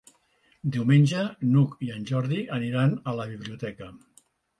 Diumenge 0.75 1.25
n'Hug 1.49 1.75
i 1.87 1.89
en 1.95 2.07
Jordi 2.11 2.39
aniran 2.57 2.97
a 3.13 3.15
la 3.21 3.27
biblioteca. 3.35 3.91